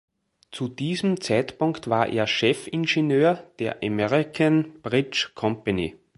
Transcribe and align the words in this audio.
Zu 0.51 0.67
diesem 0.67 1.21
Zeitpunkt 1.21 1.87
war 1.87 2.07
er 2.09 2.25
Chefingenieur 2.25 3.43
der 3.59 3.83
American 3.83 4.81
Bridge 4.81 5.29
Company. 5.35 5.95